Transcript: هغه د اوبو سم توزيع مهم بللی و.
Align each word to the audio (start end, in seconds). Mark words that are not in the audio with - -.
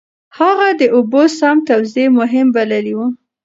هغه 0.37 0.67
د 0.79 0.81
اوبو 0.95 1.23
سم 1.39 1.57
توزيع 1.69 2.07
مهم 2.19 2.47
بللی 2.55 2.93
و. 2.97 2.99